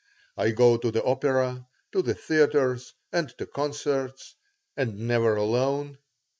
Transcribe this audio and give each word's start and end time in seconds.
I 0.35 0.49
go 0.49 0.77
to 0.77 0.89
the 0.89 1.03
opera, 1.03 1.67
to 1.91 2.01
the 2.01 2.15
theaters, 2.15 2.93
and 3.13 3.29
to 3.37 3.45
concerts, 3.45 4.33
and 4.75 4.97
never 5.07 5.35
alone. 5.35 5.99